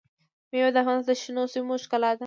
[0.51, 2.19] مېوې د افغانستان د شنو سیمو ښکلا ده.